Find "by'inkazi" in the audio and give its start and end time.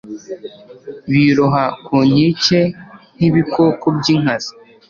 3.97-4.51